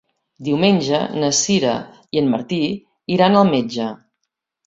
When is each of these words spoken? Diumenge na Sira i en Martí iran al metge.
Diumenge 0.45 1.01
na 1.23 1.27
Sira 1.39 1.75
i 2.17 2.21
en 2.23 2.31
Martí 2.35 2.61
iran 3.17 3.39
al 3.43 3.47
metge. 3.53 3.93